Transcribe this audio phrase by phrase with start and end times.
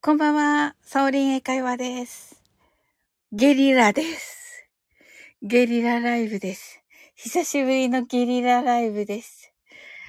[0.00, 2.40] こんばんは、サオリン英会話です。
[3.32, 4.68] ゲリラです。
[5.42, 6.80] ゲリラライブです。
[7.16, 9.52] 久しぶりのゲリラライブです。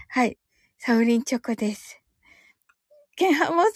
[0.10, 0.38] はい、
[0.78, 2.00] サオリンチョコです。
[3.16, 3.68] ケンハモさ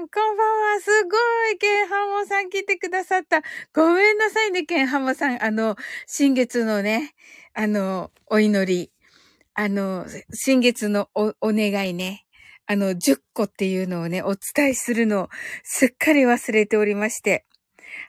[0.00, 1.16] んこんばんはすご
[1.52, 3.40] いケンハモさん来てくださった
[3.72, 5.40] ごめんなさいね、ケンハモさん。
[5.40, 5.76] あの、
[6.08, 7.14] 新月のね、
[7.54, 8.90] あの、お祈り。
[9.54, 12.26] あの、新月のお、お願いね。
[12.70, 15.30] あの、10個っていうのをね、お伝えするの
[15.64, 17.46] すっかり忘れておりまして。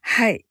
[0.02, 0.46] はい。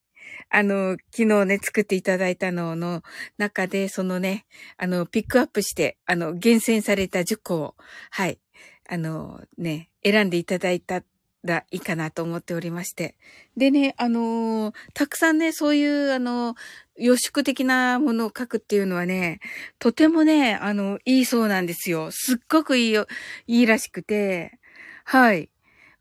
[0.49, 3.03] あの、昨日ね、作っていただいたのの
[3.37, 4.47] 中で、そのね、
[4.79, 7.75] あの、ピックアップして、あの、厳選された10個を、
[8.11, 8.41] はい。
[8.89, 11.03] あの、ね、選んでいただいた
[11.45, 13.17] らいいかなと思っておりまして。
[13.57, 16.55] でね、あのー、たくさんね、そういう、あの、
[16.97, 19.41] 予祝的なものを書くっていうのはね、
[19.79, 22.11] とてもね、あの、いいそうなんですよ。
[22.11, 23.07] すっごくいいよ、
[23.47, 24.59] いいらしくて。
[25.05, 25.51] はい。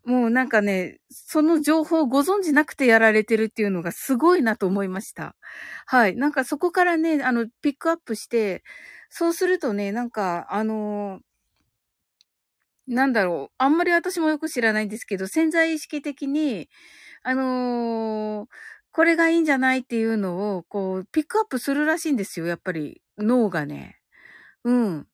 [0.08, 5.36] もうなんかね、その情報をご存知なくてやられてるっていうのがすごいなと思いました。
[5.86, 6.16] はい。
[6.16, 8.64] なんかそこからね、あの、ピックアップして、
[9.10, 11.22] そうするとね、なんか、あのー、
[12.88, 13.56] なんだろう。
[13.58, 16.70] あんまり私もよく知らないんですけど、潜在意識的に、
[17.24, 18.48] あのー、
[18.92, 22.48] これがいいんじゃないっていうのを、こう、ピックアップするらしいんですよ。
[22.48, 24.00] やっぱり、脳がね。
[24.64, 25.08] うん。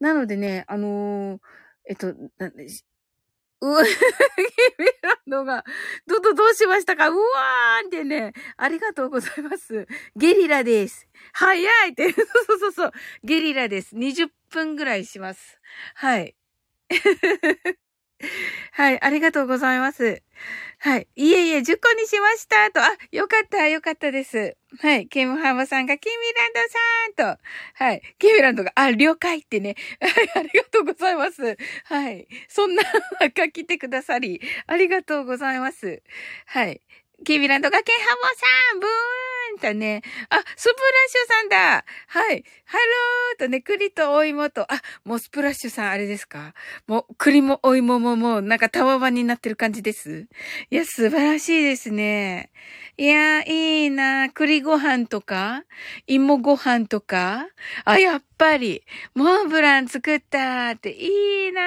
[0.00, 1.40] なのでね、あのー、
[1.88, 2.84] えっと、なんでし、
[3.62, 3.88] うわ、ゲ
[4.78, 5.64] メランドが、
[6.06, 7.08] ど、ど、どうしましたか？
[7.08, 9.86] うわーんってね、ありがとうございます。
[10.14, 11.08] ゲリラです。
[11.32, 12.92] 早いって、 そうそうそうそう、
[13.24, 13.96] ゲリラです。
[13.96, 15.58] 20分ぐらいします。
[15.94, 16.36] はい。
[18.72, 20.22] はい、ありがとうございます。
[20.78, 21.08] はい。
[21.16, 22.82] いえいえ、10個にしましたと。
[22.82, 24.56] あ、よかった、よかったです。
[24.80, 25.06] はい。
[25.06, 26.52] ケムハムさんが、キミラン
[27.14, 27.42] ドさんと。
[27.74, 28.02] はい。
[28.18, 29.76] キミランドが、あ、了解ってね。
[30.00, 31.56] はい、ありがとうございます。
[31.84, 32.28] はい。
[32.48, 32.82] そんな、
[33.36, 36.02] 書きてくださり、ありがとうございます。
[36.46, 36.80] はい。
[37.24, 39.25] キミランドがケンハモさんブーン
[39.60, 40.02] とね。
[40.28, 42.44] あ、スプラッシュさんだはい。
[42.64, 46.54] ハローとね、栗とお芋と、あ、もうスプラッシュさんあれですか？
[46.86, 50.26] もう、栗もお芋ももう、なんかタワバになってる感じです。
[50.70, 52.50] いや、素晴らしいですね。
[52.96, 55.64] いや、いいな栗ご飯とか？
[56.06, 57.46] 芋ご飯とか？
[57.84, 58.82] あ、やっぱり、
[59.14, 61.62] モンブラン作ったって、いいな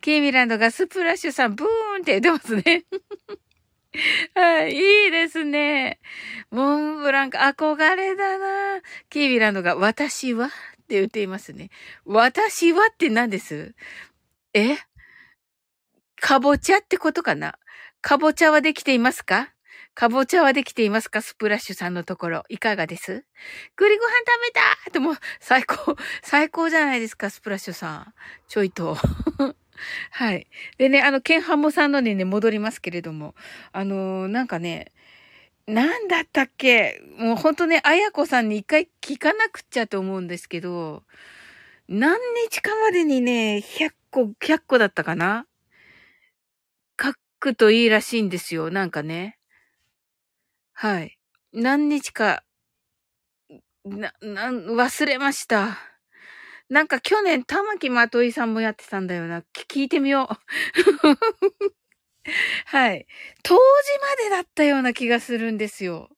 [0.00, 1.66] キーミランドがスプラッシュさんブー
[1.98, 2.84] ンって出ますね。
[4.34, 6.00] はい、いいですね。
[6.50, 8.82] モンブラン憧れだな。
[9.08, 10.46] キービランドが私は？
[10.46, 10.50] っ
[10.88, 11.70] て言っていますね。
[12.04, 13.74] 私はって何です？
[14.54, 14.76] え？
[16.20, 17.58] かぼちゃってことかな？
[18.00, 19.52] かぼちゃはできていますか？
[19.94, 21.22] かぼちゃはできていますか？
[21.22, 22.44] スプラッシュさんのところ。
[22.48, 23.24] いかがです？
[23.76, 28.14] 栗ご飯食べたっても最高、最高じゃないですか、スプラッシュさん。
[28.46, 28.96] ちょいと。
[30.10, 30.46] はい。
[30.78, 33.34] でね、あの、ケンハモさんのにね、戻りますけれども、
[33.72, 34.92] あのー、なんかね、
[35.66, 37.00] なんだったっけ？
[37.18, 41.04] もうほんとね、あやこさんに一回聞かなくっちゃと思うんですけど、
[41.88, 42.18] 何
[42.50, 45.46] 日かまでにね、100個、100個だったかな？
[47.02, 49.38] 書くといいらしいんですよ、なんかね。
[50.74, 51.18] はい。
[51.52, 52.44] 何日か、
[53.84, 55.78] な、な、忘れました。
[56.68, 59.42] なんか去年、玉木まといさんもやってたんだよな。
[59.70, 60.34] 聞いてみよう。
[62.66, 63.06] はい。
[63.42, 63.60] 当時
[64.00, 66.10] までだったような気がするんですよ。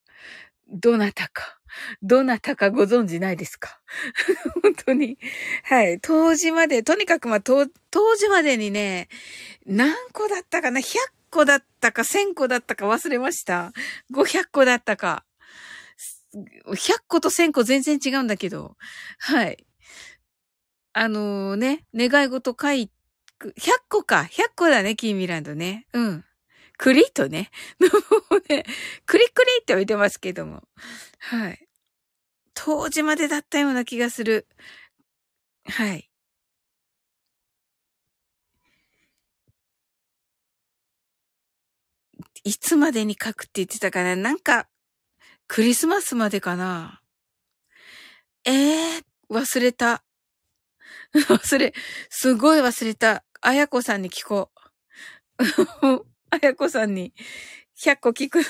[0.69, 1.59] どなたか。
[2.01, 3.79] どなたかご存知ないですか？
[4.63, 5.17] 本当に。
[5.63, 5.99] はい。
[6.01, 9.07] 当時まで、とにかくまあ、当時までにね、
[9.65, 10.97] 何個だったかな ?100
[11.31, 13.71] 個だったか1000個だったか忘れました。
[14.11, 15.25] 500個だったか。
[16.75, 18.75] 100個と1000個全然違うんだけど。
[19.19, 19.65] はい。
[20.93, 22.91] あのー、ね、願い事書い、
[23.39, 23.53] 100
[23.89, 24.27] 個か。
[24.29, 25.87] 100個だね、キーミランドね。
[25.93, 26.25] うん。
[26.77, 27.51] クリとね。
[27.79, 28.65] もうね、
[29.05, 30.63] クリクリって置いてますけども。
[31.19, 31.67] はい。
[32.53, 34.47] 当時までだったような気がする。
[35.65, 36.09] はい。
[42.43, 44.67] いつまでに書くって言ってたかななんか、
[45.47, 47.01] クリスマスまでかな
[48.45, 50.03] ええー、忘れた。
[51.29, 51.73] 忘れ、
[52.09, 53.23] すごい忘れた。
[53.41, 54.59] あやこさんに聞こう。
[56.31, 57.13] あやこさんに
[57.77, 58.41] 100個聞く。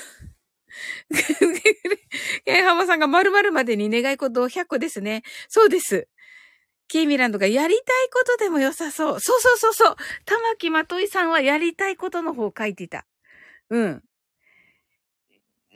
[2.44, 5.22] ケンハマさんが〇〇までに願い事を100個ですね。
[5.48, 6.08] そうです。
[6.88, 9.20] キーミランドがやりたいことでも良さそう。
[9.20, 9.96] そうそうそうそう。
[10.24, 13.06] 玉木まといさんはやりたいことの方を書いていた。
[13.70, 14.02] うん。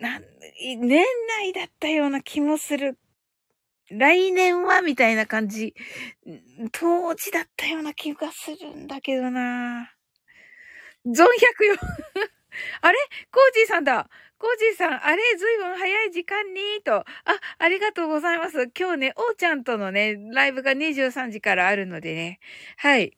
[0.01, 0.25] なん、
[0.61, 2.99] 年内だったような気もする
[3.91, 5.75] 来年はみたいな感じ、
[6.73, 9.93] 当時だったような気がするんだけどな
[11.05, 11.75] ゾン100よ。
[12.81, 12.99] あれ？
[13.31, 14.09] コージーさんだ。
[14.39, 15.23] コージーさん、あれ？
[15.37, 16.97] ずいぶん早い時間に、と。
[16.97, 17.07] あ、
[17.59, 18.71] ありがとうございます。
[18.79, 22.39] 今日ね、おーちゃんとのね、ライブが23時からあるのでね。
[22.79, 23.17] はい。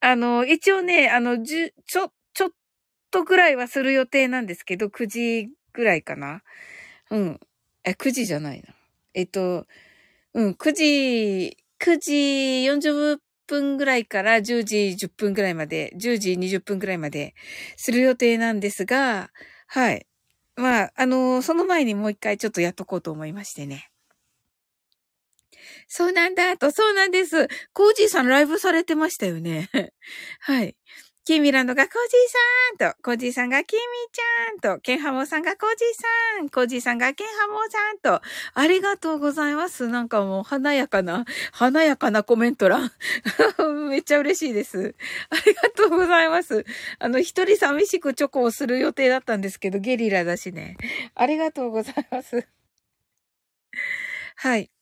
[0.00, 2.50] あの、一応ね、あの、じゅ、ちょ、ちょっ
[3.10, 6.42] とぐらいはする予定なんですけど、9時ぐらいかな。
[7.10, 7.40] うん。
[7.84, 8.74] え、9時じゃないな。
[9.14, 9.66] えっと、
[10.34, 17.34] うん、9時、9時40分ぐらいから10時10分ぐらいまで、10時20分ぐらいまで
[17.76, 19.30] する予定なんですが、
[19.68, 20.06] はい。
[20.56, 23.90] まあ、あの、その前にもう一回ちょっとやっとこうと思いましてね。
[25.88, 27.48] そうなんだと、そうなんです。
[27.72, 29.68] コージーさんライブされてましたよね。
[30.40, 30.76] はい。
[31.26, 33.80] キーミランドがコージーさんと、コージーさんがキミ
[34.12, 38.22] ちゃんと、ケンハモさんがコージーさん、コージーさんがケンハモさんと、
[38.52, 39.88] ありがとうございます。
[39.88, 42.92] なんかもう華やかな、華やかなコメント欄。
[43.88, 44.94] めっちゃ嬉しいです。
[45.30, 46.66] ありがとうございます。
[46.98, 50.76] あの、一人寂しくチョコをする予定だったんですけど、ゲリラだしね。
[51.14, 52.46] ありがとうございます。
[54.36, 54.73] はい。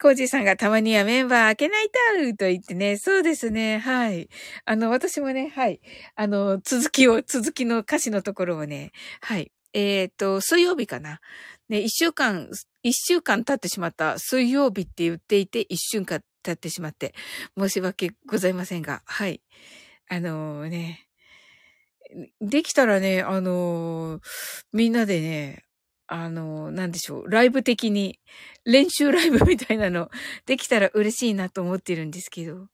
[0.00, 4.28] コージーさんがたまにはメンバー開けないとと言ってね、そうですね、はい。
[4.64, 5.80] あの、私もね、はい。
[6.14, 9.50] あの、続きを、続きの歌詞のところをね、はい。
[9.72, 11.20] えっ、ー、と、水曜日かな。
[11.68, 12.48] ね、一週間、
[12.82, 17.14] 一週間経ってしまった水曜日って言っていて、一週間経ってしまって、
[17.58, 19.40] 申し訳ございませんが、はい。
[20.08, 21.08] あのー、ね、
[22.40, 24.22] できたらね、あのー、
[24.72, 25.65] みんなでね、
[26.08, 28.20] あの、なんでしょう、ライブ的に、
[28.64, 30.10] 練習ライブみたいなの、
[30.46, 32.68] できたら嬉しいなと思ってるんですけど。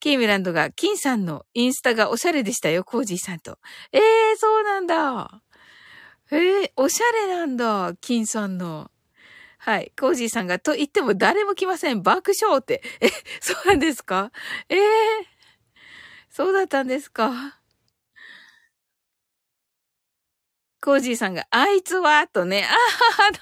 [0.00, 3.58] キーミランドが、キンさんのインスタがおしゃれでしたよ、コージーさんと。
[3.92, 5.42] ええー、そうなんだ。
[6.30, 8.90] ええー、おしゃれなんだ、キンさんの。
[9.56, 9.92] はい。
[9.98, 12.02] コージーさんが、と言っても誰も来ません。
[12.02, 12.82] 爆笑って。
[13.00, 13.08] え、
[13.40, 14.30] そうなんですか？
[14.68, 14.82] ええー、
[16.30, 17.57] そうだったんですか？
[20.80, 22.26] コージーさんが、あいつは？
[22.28, 22.74] とね、あ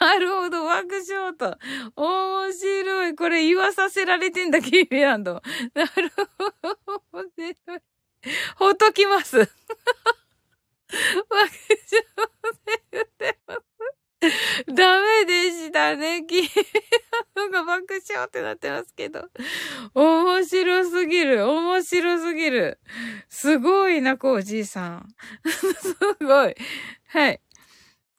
[0.00, 1.58] あ、なるほど、ワークショート。
[1.94, 3.14] 面白い。
[3.14, 5.42] これ言わさせられてんだ、キービランド。
[5.74, 6.24] なるほ
[6.62, 6.74] ど、
[7.12, 7.80] 面白い。
[8.56, 9.38] ほっときます。
[9.38, 9.52] ワーク
[11.86, 12.35] ショート。
[14.72, 16.24] ダメでしたね。
[16.26, 16.48] キー
[17.36, 19.28] のが爆笑ってなってますけど。
[19.94, 21.48] 面白すぎる。
[21.48, 22.80] 面白すぎる。
[23.28, 25.08] すごいな、コージーさん。
[25.46, 26.54] すごい。
[27.08, 27.40] はい。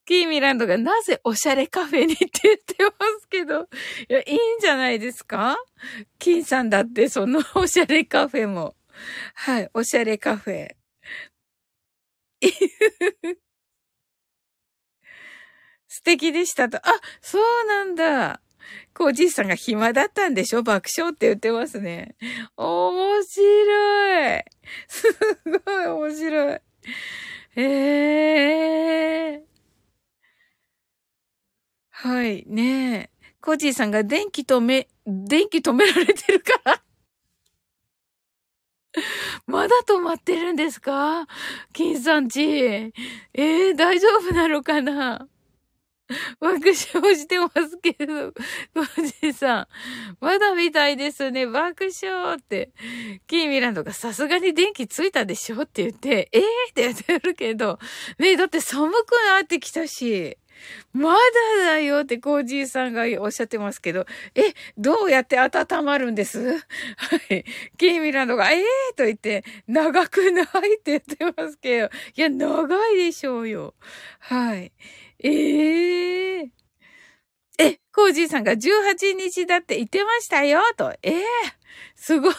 [0.05, 3.67] キーミランドがなぜおしゃれカフェにって言ってますけど、
[4.09, 5.57] いや、いいんじゃないですか？
[6.17, 8.75] キンさんだってそのおしゃれカフェも。
[9.33, 10.75] はい、おしゃれカフェ。
[15.97, 16.77] 素敵でしたと。
[16.77, 16.81] あ、
[17.21, 18.39] そうなんだ。
[18.93, 20.61] コージーさんが暇だったんでしょ？
[20.61, 22.15] 爆笑って言ってますね。
[22.55, 24.43] 面白い。
[24.87, 25.07] す
[25.65, 26.59] ごい面白い。
[27.55, 29.47] ええー。
[31.89, 33.09] はい、ねえ。
[33.41, 36.83] コージーさんが電気止め、電気止められてるから
[39.47, 41.25] まだ止まってるんですか？
[41.73, 42.43] 金さんち。
[42.43, 42.91] え
[43.33, 45.27] えー、大丈夫なのかな？
[46.39, 46.75] 爆笑
[47.15, 49.67] してますけど、コージさん。
[50.19, 51.45] まだみたいですね。
[51.47, 52.71] 爆笑って。
[53.27, 57.79] キーミランドがさすがに電気ついたでしょって言って、えーってやってるけど、
[58.19, 58.95] ねえだって寒く
[59.25, 60.37] なってきたし。
[60.91, 61.19] まだ
[61.65, 66.57] だよってコージーさんがおっしゃってますけど、え、どうやって温まるんです？
[66.57, 66.57] は
[67.29, 67.45] い。
[67.77, 70.49] キーミランドが、ええー、と言って、長くないっ
[70.81, 73.75] て言ってますけど、いや、長いでしょうよ。
[74.17, 74.71] はい。
[75.19, 76.49] ええー、
[77.59, 80.93] え、コージーさんが18日だって言ってましたよ、と。
[81.01, 81.21] ええー、
[81.95, 82.29] すご。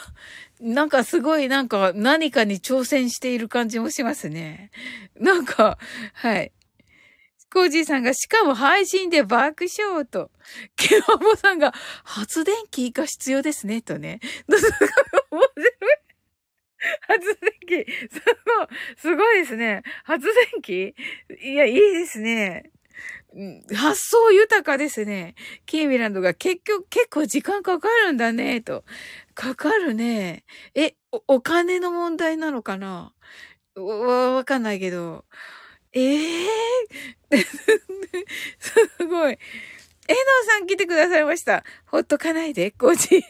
[0.60, 4.70] なんかすごいなんか何かに挑戦している感じもしますね。
[5.18, 5.78] なんか、
[6.14, 6.52] はい。
[7.52, 10.30] コージーさんが、しかも配信で爆笑と、
[10.76, 11.72] ケマボさんが、
[12.04, 14.20] 発電機が必要ですね、とね。
[15.30, 15.97] 面白い。
[17.02, 19.82] 発電機、 すごい、すごいですね。
[20.04, 20.94] 発電機？
[21.42, 22.70] いや、いいですね。
[23.74, 25.34] 発想豊かですね。
[25.66, 28.84] キーミランドが結局、結構時間かかるんだね、と。
[29.34, 30.44] かかるね。
[30.74, 33.12] え、お、お金の問題なのかな？
[33.76, 35.24] わ、わかんないけど。
[35.92, 37.38] ええー、
[38.98, 39.38] すごい。
[40.08, 40.16] えの
[40.50, 41.64] さん来てくださいました。
[41.86, 43.22] ほっとかないで、コーチ。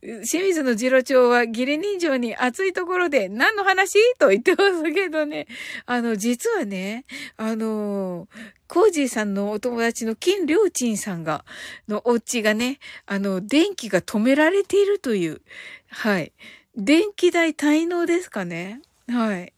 [0.28, 3.98] 清水の次郎長は義理人情に熱いところで何の話？
[4.18, 5.46] と言ってますけどね。
[5.86, 7.06] あの、実はね、
[7.38, 8.28] あの、
[8.66, 11.46] コージーさんのお友達の金良鎮さんが、
[11.88, 15.40] のお家がね、あの、電気が止められているという、
[15.88, 16.32] はい。
[16.76, 19.54] 電気代滞納ですかねはい。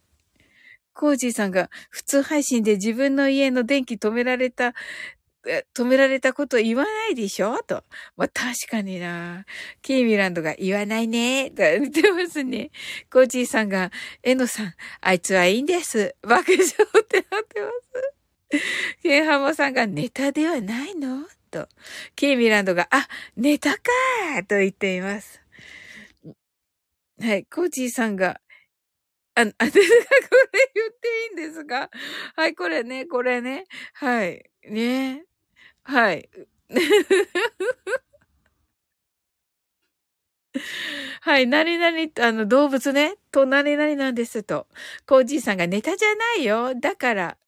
[0.94, 4.74] コージーさんが普通配信で自分の家の電気止められた
[5.74, 7.62] 止められたこと言わないでしょ？
[7.62, 7.84] と。
[8.16, 9.46] まあ、確かにな。
[9.82, 11.50] キーミランドが言わないね。
[11.50, 12.70] と言ってますね。
[13.10, 13.90] コージーさんが、
[14.22, 16.14] エノさん、あいつはいいんです。
[16.22, 17.70] 爆笑ってなってま
[18.52, 18.60] す。
[19.02, 21.26] ケンハモさんがネタではないの？
[21.50, 21.68] と。
[22.16, 25.40] キーミランドが、あ、ネタかーと言っています。
[27.20, 27.44] はい。
[27.46, 28.40] コージーさんが、
[29.34, 29.80] あ、あ、ですが、こ
[30.52, 31.90] れ言っていいんですが。
[32.36, 33.64] はい、これね、これね。
[33.94, 34.44] はい。
[34.68, 35.24] ね。
[35.84, 36.28] はい。
[41.20, 44.66] はい、何々、あの、動物ね、と何々なんですと。
[45.06, 46.74] コージーさんがネタじゃないよ。
[46.74, 47.38] だから、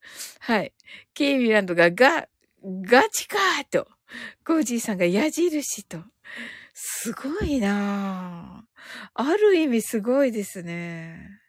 [0.41, 0.73] はい。
[1.15, 2.29] ケイミランドがガ、
[2.65, 3.37] ガチか
[3.71, 3.89] と。
[4.45, 5.99] コージーさんが矢印と。
[6.75, 8.65] すごいな
[9.15, 11.41] ある意味すごいですね。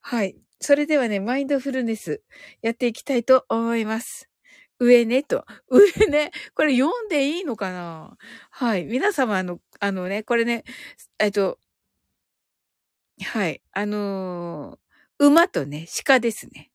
[0.00, 0.36] はい。
[0.60, 2.22] それではね、マインドフルネス
[2.62, 4.31] やっていきたいと思います。
[4.82, 5.46] 上ねと。
[5.70, 6.32] 上ね。
[6.54, 8.16] これ読んでいいのかな？
[8.50, 8.84] はい。
[8.84, 10.64] 皆様、の、あのね、これね、
[11.18, 11.58] えっと、
[13.22, 13.62] はい。
[13.72, 16.70] あのー、馬とね、鹿ですね。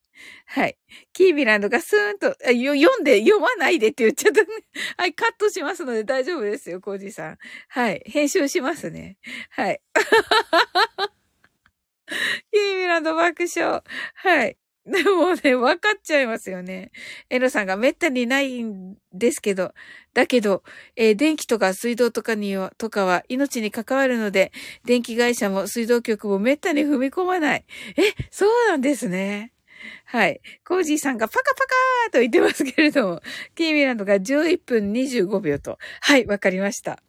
[0.46, 0.78] はい。
[1.14, 4.48] キービランドがスーンと、読んで、読まないでって言っちゃったね。
[4.98, 7.38] はい、カットしますので大丈夫ですよ、コージさん。
[7.68, 8.02] はい。
[8.06, 9.18] 編集しますね。
[9.50, 9.82] はい。
[12.52, 13.84] キービランド爆笑。
[14.16, 14.58] はい。
[14.90, 16.92] でもね、分かっちゃいますよね。
[17.30, 19.74] エロさんがめったにないんですけど、
[20.14, 20.64] だけど、
[20.96, 24.54] えー、電気とか水道とかには、とかは命に関わるので、
[24.86, 27.66] 電気会社も水道局もめったに踏み込まない。
[27.98, 29.52] え、そうなんですね。
[30.06, 30.40] はい。
[30.66, 33.22] コージーさんがパカパカーと言ってますけれども、
[33.56, 35.78] キーミランドが11分25秒と。
[36.00, 37.04] はい、わかりました。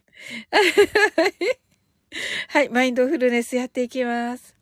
[2.48, 4.57] はい、マインドフルネスやっていきます。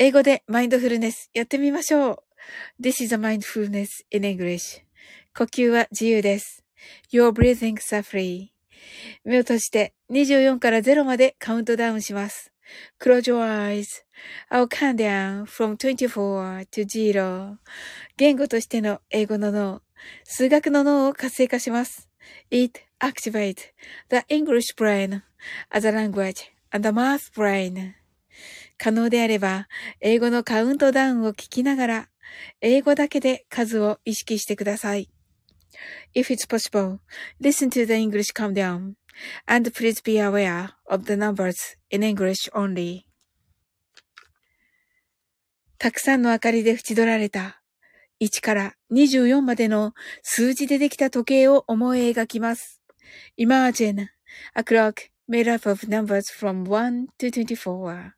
[0.00, 2.18] 英語でマインドフルネスやってみましょう。
[2.80, 4.82] This is a mindfulness in English.
[5.36, 6.62] 呼吸は自由です。
[7.12, 8.50] Your breathings are free.
[9.24, 12.52] 目を閉じて24から0までカウントダウンします。
[13.00, 13.86] Close your eyes.
[14.52, 17.56] I'll count down from 24 to 0.
[18.16, 19.82] 言語としての英語の脳、
[20.22, 22.08] 数学の脳を活性化します。
[22.52, 23.72] It activates
[24.10, 25.22] the English brain
[25.70, 27.94] as a language and the math brain.
[28.78, 29.68] 可能であれば、
[30.00, 32.08] 英語のカウントダウンを聞きながら、
[32.60, 35.10] 英語だけで数を意識してください。
[36.14, 36.98] If it's possible,
[37.40, 38.94] listen to the English countdown
[39.46, 41.54] and please be aware of the numbers
[41.90, 43.02] in English only.
[45.78, 47.62] たくさんの明かりで縁取られた
[48.20, 49.92] 1から24までの
[50.22, 52.82] 数字でできた時計を思い描きます。
[53.38, 54.08] Imagine
[54.54, 58.17] a clock made up of numbers from 1 to 24.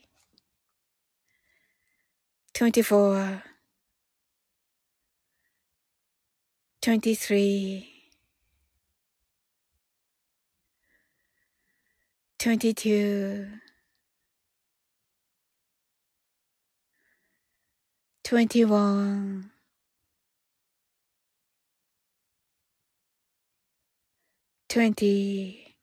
[2.53, 3.43] 24
[6.81, 7.87] 23
[12.39, 13.61] 22
[18.23, 19.51] 21
[24.67, 25.75] 20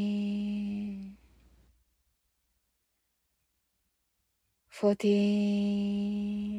[4.69, 6.58] fourteen,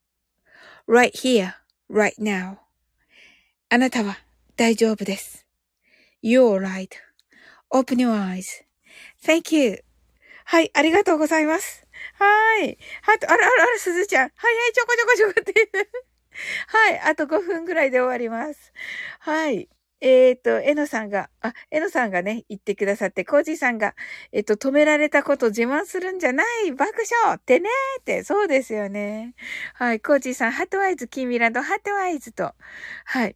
[0.87, 1.53] Right here,
[1.89, 2.57] right now.
[3.69, 4.17] あなたは
[4.57, 5.45] 大丈夫です。
[6.23, 9.83] You're right.Open your eyes.Thank you.
[10.45, 11.87] はい、ありがとうございます。
[12.19, 12.77] はい。
[13.01, 14.23] はと、あらあらあら、すずちゃん。
[14.23, 15.69] はい、ちょこちょこちょこって。
[16.67, 18.73] はい、あと5分ぐらいで終わります。
[19.19, 19.69] はい。
[20.01, 23.95] えっ、と、えのさんが、あ、えのさんがね、言ってくださって、コージーさんが、
[24.31, 26.91] えっ、と、止められたこと自慢するんじゃない爆
[27.25, 29.35] 笑ってねって、そうですよね。
[29.75, 32.53] はい、コージーさん、 heart eyes、キーミランド、 heart eyes と。
[33.05, 33.35] はい。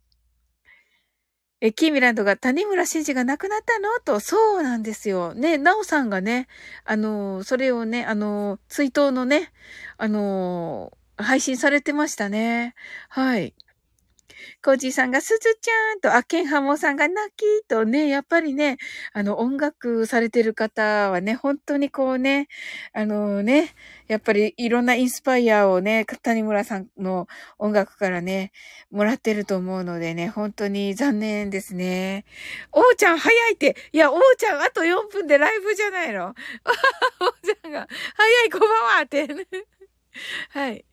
[1.62, 3.90] え、キーミランドが谷村新司が亡くなったの？
[4.04, 5.34] と、そうなんですよ。
[5.34, 6.48] ね、ナオさんがね、
[6.84, 9.52] あのー、それをね、あのー、追悼のね、
[9.98, 12.76] あのー、配信されてましたね。
[13.10, 13.56] はい。
[14.64, 18.78] コージーさんが、すずちゃんと、あ、ケンハモさんが泣きとね、やっぱりね、
[19.14, 22.48] あの、音楽されてる方はね、本当にこうね、
[22.94, 23.74] あのね、
[24.08, 27.28] やっぱりいろんなインスパイアをね、谷村さんの
[27.60, 28.52] 音楽からね、
[28.92, 32.26] もらってると思うのでね、本当に残念ですね。
[32.72, 36.30] おーちゃん早いって、いや、おーちゃんあと4分でライブじゃないの？
[36.30, 36.34] おー
[37.44, 39.28] ちゃんが、早いこんばんはって。
[40.50, 40.86] はい。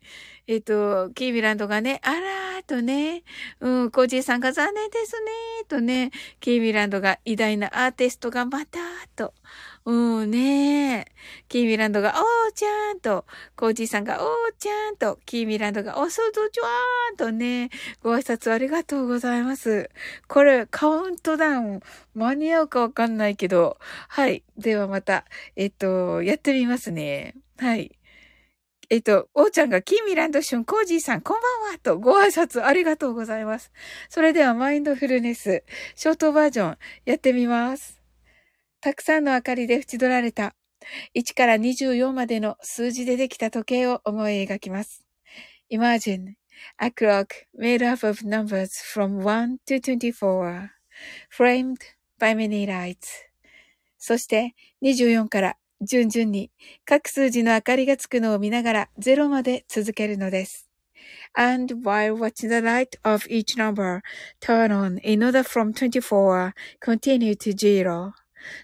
[0.45, 3.23] えっ、と、キーミランドがね、あらーとね、
[3.61, 8.81] うん、コージーさんが残念ですねーとね、キーミランドが偉大なアーティストがまたー
[9.15, 9.33] と、
[9.85, 11.05] うんね
[11.49, 13.25] キーミランドがおーちゃんと、
[13.55, 17.69] コージーさんがおーちゃんと、キーミランドがおそどちわーんとね、
[18.01, 19.89] ご挨拶ありがとうございます。
[20.27, 21.79] これ、カウントダウン
[22.15, 23.77] 間に合うかわかんないけど、
[24.09, 24.43] はい。
[24.57, 25.23] ではまた、
[25.55, 27.35] えっと、やってみますね。
[27.57, 27.97] はい。
[28.89, 33.71] えっと、おーちゃんが、キーミランドシュン、コージーさん、こんばんはと、ご挨拶ありがとうございます。
[34.09, 35.63] それでは、マインドフルネス、
[35.95, 38.01] ショートバージョン、やってみます。
[38.81, 40.55] たくさんの明かりで縁取られた、
[41.15, 45.05] 1から24までの数字でできた時計を思い描きます。
[45.71, 46.33] Imagine
[46.77, 50.69] a clock made up of numbers from 1 to 24,
[51.35, 51.77] framed
[52.19, 52.97] by many lights.
[53.97, 56.51] そして、24から順々に
[56.85, 60.69] 各数字の明かりがつくのを見ながら0まで続けるのです。
[61.35, 64.01] And while watching the light of each number
[64.39, 68.13] turn on in order from 24, continue to zero.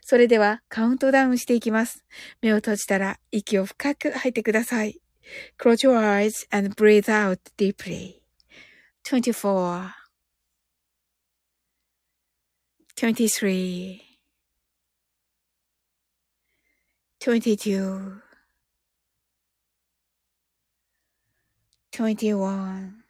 [0.01, 2.03] それではカウントダウンしていきます。
[2.41, 4.99] 目を閉じたら息を深く吐いてください。
[5.59, 8.19] Close your eyes and breathe out deeply.
[9.03, 9.91] 24
[12.95, 14.08] 23
[17.19, 18.21] 22
[21.91, 23.03] 21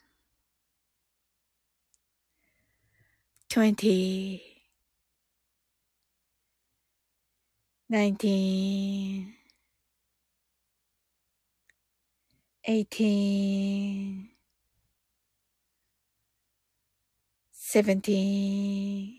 [3.50, 4.42] 20
[7.90, 9.34] 19
[12.66, 14.30] 18
[17.54, 19.19] 17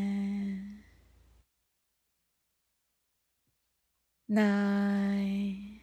[4.31, 5.81] Nine,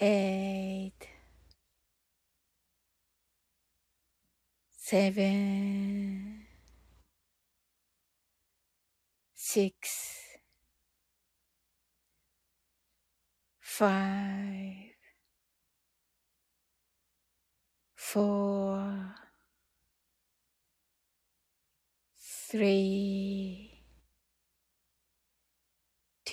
[0.00, 1.08] eight,
[4.86, 6.46] seven,
[9.34, 10.38] six,
[13.60, 14.96] five,
[17.96, 19.14] four,
[22.50, 23.65] three,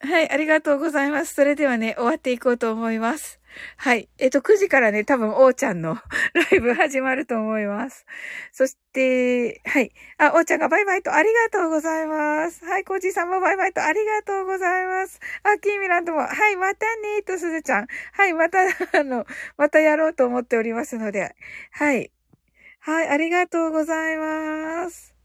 [0.00, 1.34] はい、ありがとうございます。
[1.34, 3.40] それではね、終わっていこうと思います。
[3.78, 4.10] はい。
[4.18, 5.94] えっと、9時からね、多分、おーちゃんの
[6.34, 8.04] ライブ始まると思います。
[8.52, 9.92] そして、はい。
[10.18, 12.62] あ、おーちゃんがバイバイとありがとうございます。
[12.66, 15.18] はい、コージーさんもバイバイとありがとうございます。
[15.42, 17.86] あ、キーミランドも、はい、またねと、すずちゃん。
[18.12, 18.58] はい、また、
[19.00, 19.24] あの、
[19.56, 21.34] またやろうと思っておりますので、
[21.70, 22.12] はい。
[22.80, 25.15] はい、ありがとうございます。